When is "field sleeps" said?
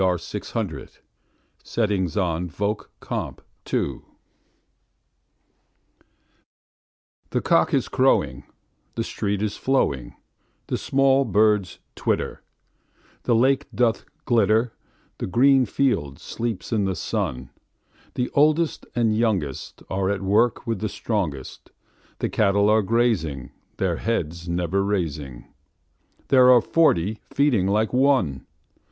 15.67-16.71